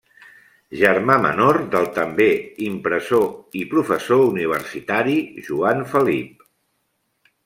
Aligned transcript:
Germà 0.77 1.15
menor 1.25 1.57
del 1.75 1.83
també 1.97 2.27
impressor 2.69 3.27
–i 3.61 3.63
professor 3.73 4.23
universitari– 4.31 5.19
Joan 5.49 5.85
Felip. 5.93 6.47